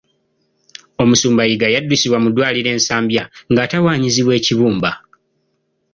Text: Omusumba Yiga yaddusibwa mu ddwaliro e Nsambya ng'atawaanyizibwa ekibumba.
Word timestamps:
Omusumba 1.01 1.41
Yiga 1.49 1.67
yaddusibwa 1.75 2.17
mu 2.23 2.29
ddwaliro 2.31 2.69
e 2.75 2.77
Nsambya 2.79 3.23
ng'atawaanyizibwa 3.51 4.33
ekibumba. 4.39 4.91